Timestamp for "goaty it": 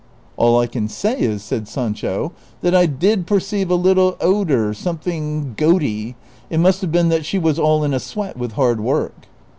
5.55-6.57